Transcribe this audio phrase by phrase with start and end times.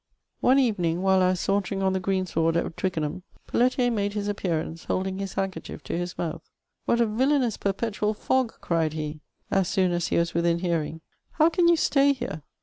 [0.39, 4.27] One evening, while I was sauntering on the green sward at Twickenham, Felletier made his
[4.27, 6.41] appearance, holding his hand kerchief to his mouth.
[6.41, 6.43] *^
[6.85, 9.19] What a villanous perpetual fog T' cried he,
[9.51, 11.01] as soon as he was within hearing;'^
[11.33, 12.41] how can you stay here